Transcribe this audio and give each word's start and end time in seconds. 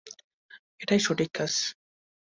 এটাই 0.79 0.99
সঠিক 0.99 1.29
কাজ। 1.33 1.53